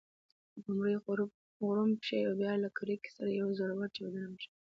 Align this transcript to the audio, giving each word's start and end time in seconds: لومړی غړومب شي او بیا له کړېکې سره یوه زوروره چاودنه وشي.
لومړی 0.63 0.95
غړومب 1.59 1.99
شي 2.07 2.19
او 2.27 2.33
بیا 2.41 2.53
له 2.63 2.69
کړېکې 2.77 3.09
سره 3.17 3.29
یوه 3.39 3.51
زوروره 3.57 3.87
چاودنه 3.95 4.27
وشي. 4.29 4.49